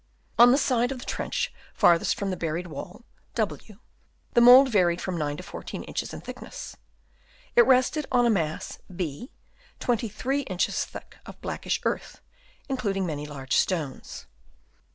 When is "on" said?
0.39-0.51, 8.11-8.25